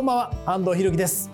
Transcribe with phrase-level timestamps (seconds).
[0.00, 1.30] こんばんは安藤博樹です。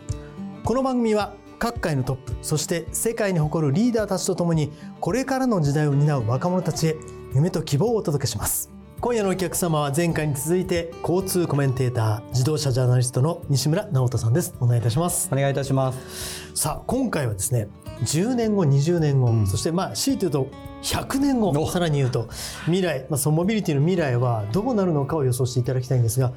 [0.64, 6.96] この番組は各界のトップそして世界に誇るリーダーたちとともにこれからの時代を担う若者たちへ
[7.32, 8.72] 夢と希望をお届けします。
[9.00, 14.52] 今夜のお客様は前回に続いて交通コメンテーター自動車ジャーナリストの西村直人さんです。
[14.58, 15.28] お願いいたします。
[15.30, 16.50] お願いいたします。
[16.56, 17.68] さあ今回はですね
[18.02, 20.50] 10年後20年後、うん、そしてまあ強いて言うと
[20.82, 22.28] 100年後さらに言うと
[22.64, 26.32] 未来、まあ、そのモビリティの未来はどうなるのかを予想していただきたいんですが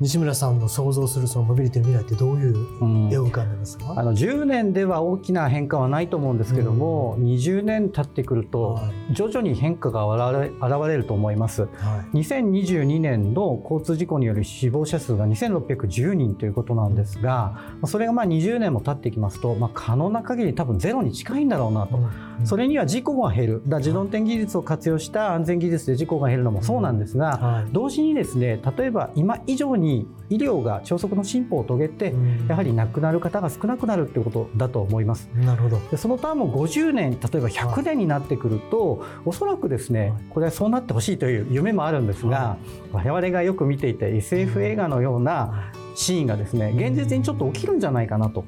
[0.00, 8.80] 西村さんの想像するそのモビリティの未来ってどういう絵を浮かんでますか、うん、あの10年では大きな変化はないと思うんですけども、うん、20年経ってくると
[9.12, 23.62] 徐々に変化が現れると思います、はい、2022年の交通事故による死亡者数が2610人ということなんですがそれがまあ20年も経ってきますと、まあ、可能な限り多分ゼロに近いんだろうなと、うん、それには事故が減る。
[23.66, 32.14] だ自動運転技術を活用した安全技術で事故が減るのもそうなんですが、はい、同時にですね例えば今以上にに医療が超速の進歩を遂げて、
[32.48, 35.28] やはり亡くなる方が少なくなるということだと思います。
[35.34, 35.78] なるほど。
[35.90, 42.56] でそのターンも50年例えば100年になってくると、おそらくですねこれはそうなってほしいという夢もあるんですが、
[42.92, 48.44] 我々がよく見ていた SF 映画のようなシーンがですね現実にちょっと起きるんじゃないかなと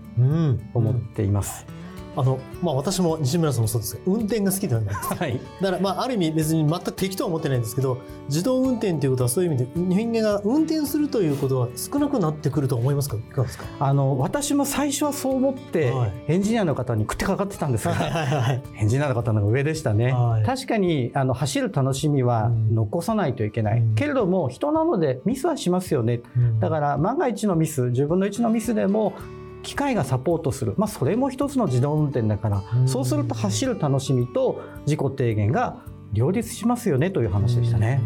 [0.75, 1.67] 思っています。
[1.69, 1.82] うんうん
[2.15, 13.17] あのまあ、私も西村さんもそうですけど運転が好きではないです、 はい、だからまあある意味別に全く敵とは思ってないんですけど自動運転ということはそういう意味で人間が運転するということは少なくなってくると思いますか？
[13.17, 13.65] いかがですか？
[13.81, 29.15] あの私も最初はそう思って、はい、エンジニアの方に食ってかかってたんですが、はいはいはい、エンジニアの方の上でしたね、はい、確かにあの走る楽しみは残さないといけない、うん、けれども人なのでミスはしますよね、うん、だから万が一のミス10分の1のミスでも
[29.63, 38.01] 機械がサポートする、まあ、それも一つの自動運転だから、そうすると走る楽しみと事故低減が両立しますよねという話でしたね。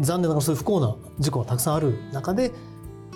[0.00, 2.52] 残念ながらそういう不幸な事故がたくさんある中で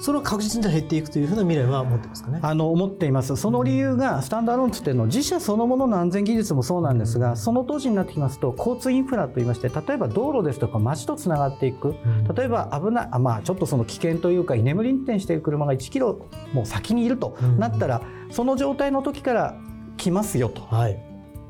[0.01, 2.39] それは確実に減っていくというふうな未来は思ってますかね？
[2.43, 3.37] あの思っています。
[3.37, 11.95] その理由がスタンドアローンつっての自社そのものの安全技術もそうなんですが、その当時になってきますと交通インフラといいまして例えば道路ですとか街とつながっていく、
[12.35, 19.57] 例えば危ないあ、まあ、ちょっとその危険というか居眠り運転している車が1キロもう先にいるとなったら、その状態の時から
[19.97, 20.63] 来ますよと。
[20.63, 21.08] はい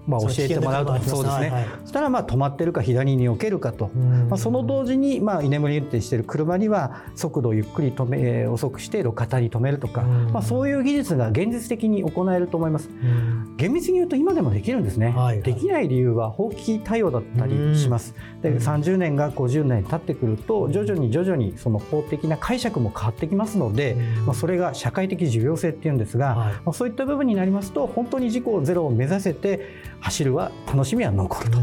[0.08, 3.88] まあ、教えてもらうとそうですね、はい、そしたらまあ止まってるか左に避けるかと、
[4.28, 12.88] まあ、その同時にまあ居眠り運転している車には速度をゆっくり止め遅くして路肩に止めるとか、まあ、そういう技術が現実的に行えると思います。
[13.56, 18.14] 厳密に言うと今でもできるんですね、はいはい、できない理由は法規対応だったりします。
[18.42, 29.60] で30年が50年経ってくると徐々に徐々にその法的な解釈も変わってきますので、まあ、それが社会的重要性っていうんですが、はい、まあ、そういった部分になりますと本当に事故ゼロを目指せて
[30.00, 31.58] 走るは楽しみは残ると。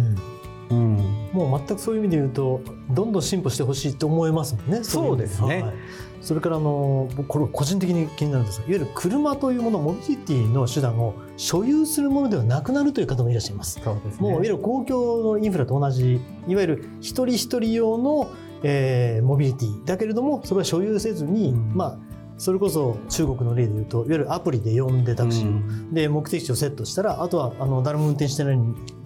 [0.72, 0.96] うん、
[1.32, 4.84] もう全くそういう意味で言うとどんどん進歩してほしいと思いますもんね。
[4.84, 5.74] そうですね、はい、
[6.22, 13.80] それからあのこれ個人的に気になるんですがいわゆる車というものモビリティの手段を所有するものではなくなるという方もいらっしゃいます。
[13.84, 18.32] そうですね、もういわゆる公共のインフラと同じいわゆる一人一人用の、
[18.64, 28.58] えー、モビリティだけれどもそれは所有せずに、うん、まあそれこそ中国の例で言うといわゆるアプリで呼んでタクシーを、うん、で目的地をセットしたらあとはあの誰も運転してない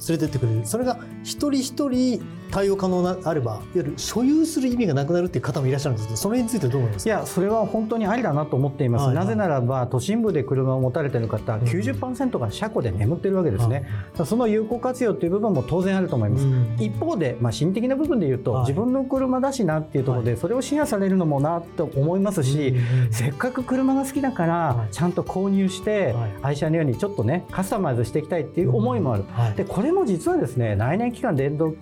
[0.07, 0.65] 連れてってくれる。
[0.65, 7.03] それが一人一人対応可能なあればいわゆる所有する意味がなくなるっていう方もいらっしゃるんですけどそれについてどう思います？
[7.03, 13.87] かいやそれは本当にありだなと思っています、はいはい、なぜならば都心部で車を持たれている方、うん、90%が車庫で眠ってるわけですね、
[14.17, 22.73] うん、その有効活用という部分も当然あると思います、うん、一方で、まあ、心的な部分で言うと、はい、自分の車だしなっていうところで、それをシェアされるのもなと思いますし、
[23.11, 29.25] せっかく車が好きだからちゃんと購入して愛車のようにちょっとねカスタマイズしていきたいっていう思いもある、
[29.55, 31.75] でこれも実はですね内燃機関電動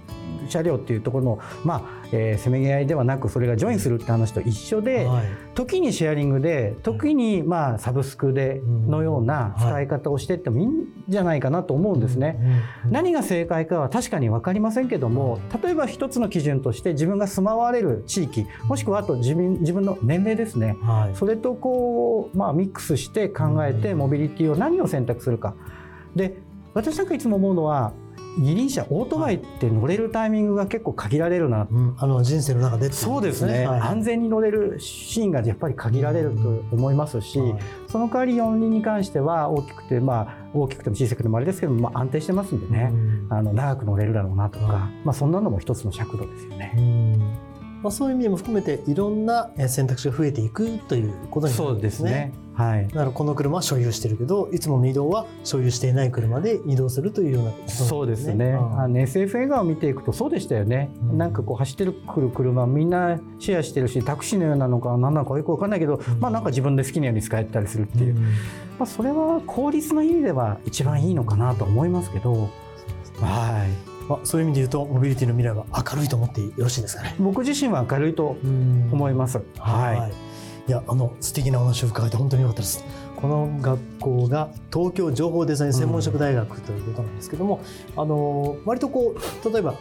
[0.49, 5.25] 車両っていうところの、まあえー、せめぎ合いではなくそれがジョインするって話と一緒で、はい、
[5.55, 12.39] 時にシェアリングで時にまあサブスクでのような使い方をしていってもいいんじゃないかなと思うんですね。
[12.89, 25.55] 何が正解かは確かに分かりませんけども例えば一つの基準として自分が住まわれる地域もしくはあと自分自分の年齢ですね、はい、それとこう、まあ、ミックスして考えてモビリティを何を選択するか。
[26.15, 26.37] で
[26.77, 27.93] 私なんかいつも思うのは
[28.37, 46.73] 二輪車オートバイって乗れるタイミングが結構限られるな、うん、あの人生の中で、ね、そうですね、はい、安全に乗れるシーンがやっぱり限られると思いますし、はい、その代わり四輪に関しては大きくてまあ大きくても小さくてもあれですけど、まあ、安定してますんでね、うん、あの長く乗れるだろうなとか、はい、まあ、そんなのも一つの尺度ですよね。
[46.77, 47.17] うん。
[47.81, 52.09] まあ、そういう意味も含めていろんな選択肢が増えていくということになるんですね。
[52.11, 68.31] そうですねはい、だからこの車は所有してるけどいつもの移動は所有していない車で移動するというような、ね、そうですね、あの SF 映画を見ていくとそうでしたよね、うん、なんかこう走ってるくる車みんなシェアしてるしタクシーのようなのか何なのかよく分かんないけど、うん、まあなんか自分で好きなように使えたりするっていう、うん、ま
[68.79, 72.49] あ、それは効率の意味では一番いいのかなと思いますけど。
[73.21, 73.97] はい。
[74.07, 77.13] まあ、そういう意味で言うとモビリティの未来は明るいと思ってよろしいですかね。
[77.19, 78.37] 僕自身は明るいと
[78.91, 79.41] 思います。
[79.59, 80.11] はい。
[80.11, 80.26] い
[80.71, 82.83] やあの素敵なお話を伺えて本当に良かったです。
[83.15, 87.61] この学校が東京情報デザイン専門職大学ということなんですけども、
[87.95, 89.73] うん、あの割とこう例えば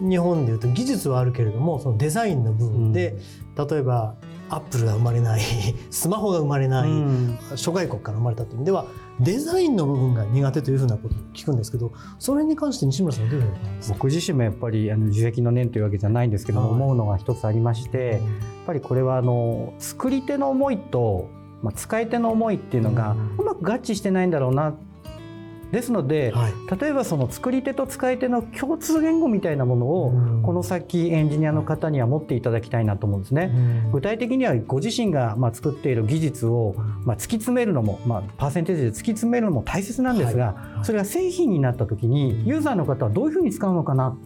[0.00, 3.16] 日本でいうと技術はあるけれどもそのデザインの部分で、
[3.56, 4.14] うん、例えば
[4.50, 5.40] アップルが生まれない
[5.90, 8.86] スマホが生まれない、うん、諸外国から生まれたという意味では
[9.20, 13.94] デザインの部分が苦手というふうなことを聞くんですけどそれに関して西村さんどういうふうにですか？
[13.94, 18.20] 僕自身もやっぱりあの自責の念というわけじゃないんですけども、はい、思うのが一つありまして、やっ
[18.68, 21.30] ぱりこれはあの作り手の思いと
[21.62, 24.74] まあ、使い手の思いっていうのがうまく合致してないんだろうな。
[25.72, 30.12] ですので、はい、例えばその作り手と使い手の共通言語みたいなものを
[30.42, 33.52] この先エンジニアの方には持っていただきたいなと思うんですね。
[33.92, 36.74] 具体的にはご自身がまあ作っている技術を
[37.04, 44.16] まあ突き詰めるのも、まあ、パーセンテージで突き詰めるのも大切なんですが、それが製品になった時にユーザーの方はどういうふうに使うのかな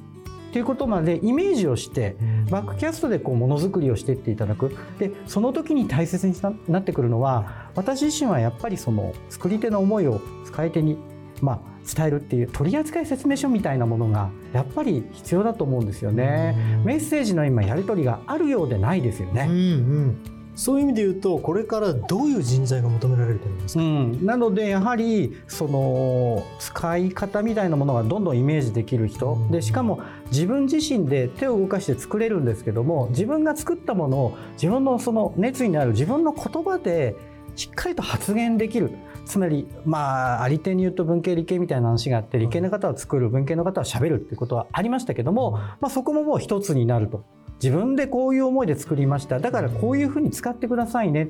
[0.52, 2.14] っていうことまでイメージをして
[2.50, 6.34] バックキャストでこうものづくりをしていっていただくでその時に大切に
[6.68, 10.98] なってくるのは私自身はやっぱりその作り手の思いを使い手に
[11.40, 11.60] まあ、
[11.92, 16.54] 伝えるっていう取扱説明書みたいなものがやっぱり必要だと思うんですよね。
[16.84, 19.46] メッセージの今やり取りがあるようでないですよね。
[19.50, 30.00] うんうんそういう意味で言うとこれからどういう人材が求められると思いますか、うん、なのでやはりその使い方みたいなものがどんどんイメージできる人、でしかも
[30.30, 37.16] 自分自身で手を動かして作れるんですけども自分が作ったものを自分のその熱意にある自分の言葉で
[37.56, 38.90] しっかりと発言できる。
[39.24, 47.24] つまりまああり手に言うと文系理系みたいな話があって理系の方は作る文系の方はしゃべるっていうことはありましたけども、まあ、そこももう一つになると
[47.62, 49.38] 自分でこういう思いで作りました。
[49.38, 51.28] だからこういうふうに使ってくださいね。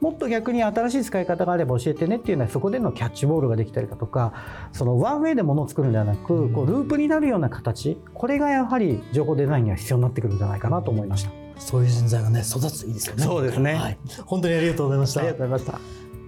[0.00, 4.32] もっと逆に新しい使い方があれば教えてねっていうのはそこでのキャッチボールができたりだとか
[4.72, 7.98] そのワンウェイでものを作るんではなくこうループになるような形。
[8.12, 11.30] これがやはり情報デザインには必要になってくるんじゃないかなと思いました。
[11.58, 13.22] そういう人材がね育つといいですよね。
[13.22, 15.80] そうですね、はい、本当にありがとうございましたありがとうございました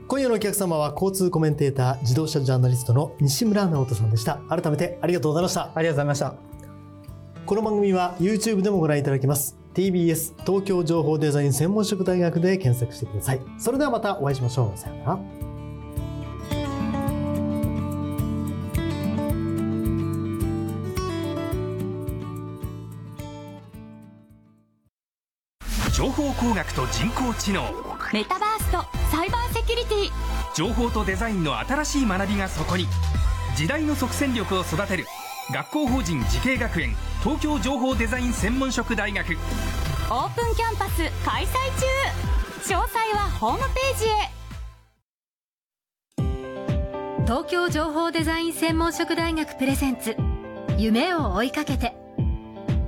[0.07, 5.73] 今夜のお客様は交通コメンテーター自動車ジャーナリストの西村直人さんでした改めてありがとうございました。
[5.75, 6.54] ありがとうございました
[7.47, 9.59] この番組は YouTube でもご覧いただけます。
[9.75, 13.41] TBS 東京情報デザイン専門職大学で検索してください。
[13.59, 14.79] それではまたお会いしましょう。
[14.79, 15.19] さようなら。
[25.93, 27.63] 情報工学と人工知能。
[28.15, 28.79] メタバースと
[29.15, 30.11] サイバーセキュリティ。
[30.57, 32.87] 情報とデザインの新しい学びがそこに。
[33.55, 35.05] 時代の即戦力を育てる
[35.53, 39.33] 学校法人慈恵学園東京情報デザイン専門職大学。
[40.11, 41.87] オープンキャンパス開催中。
[42.77, 44.29] 詳細はホームページへ。
[47.25, 50.19] 東京情報デザイン専門職大学プレゼンツ。
[50.77, 51.97] 夢を追いかけて。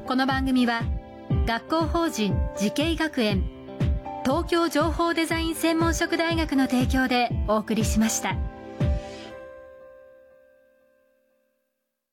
[0.07, 0.83] この番組は
[1.47, 3.43] 学校法人慈恵学園。
[4.23, 8.37] 東京情報デザイン専門職大学の提供でお送りしました。